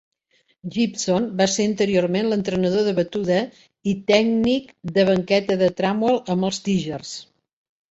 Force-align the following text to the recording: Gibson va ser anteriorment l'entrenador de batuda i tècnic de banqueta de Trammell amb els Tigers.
Gibson 0.75 1.27
va 1.41 1.45
ser 1.55 1.65
anteriorment 1.71 2.29
l'entrenador 2.31 2.87
de 2.87 2.95
batuda 3.01 3.37
i 3.93 3.95
tècnic 4.15 4.75
de 4.97 5.07
banqueta 5.13 5.61
de 5.63 5.71
Trammell 5.83 6.21
amb 6.37 6.51
els 6.51 6.65
Tigers. 6.71 7.17